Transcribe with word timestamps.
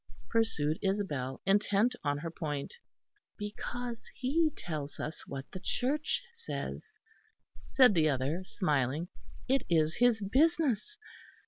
pursued 0.31 0.79
Isabel, 0.81 1.41
intent 1.45 1.93
on 2.03 2.17
her 2.17 2.31
point. 2.31 2.73
"Because 3.37 4.09
he 4.15 4.49
tells 4.55 4.99
us 4.99 5.27
what 5.27 5.45
the 5.51 5.59
Church 5.59 6.23
says," 6.43 6.81
said 7.67 7.93
the 7.93 8.09
other 8.09 8.43
smiling, 8.43 9.09
"it 9.47 9.61
is 9.69 9.97
his 9.97 10.19
business. 10.19 10.97